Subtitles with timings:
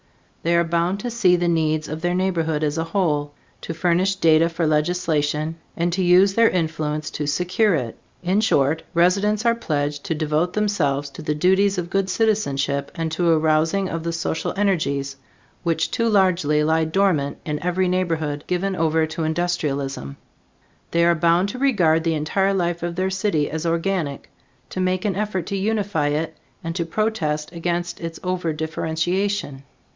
[0.41, 4.15] They are bound to see the needs of their neighborhood as a whole, to furnish
[4.15, 7.95] data for legislation, and to use their influence to secure it.
[8.23, 13.11] In short, residents are pledged to devote themselves to the duties of good citizenship and
[13.11, 15.17] to the arousing of the social energies
[15.61, 20.17] which too largely lie dormant in every neighborhood given over to industrialism.
[20.89, 24.31] They are bound to regard the entire life of their city as organic,
[24.71, 29.61] to make an effort to unify it, and to protest against its over differentiation.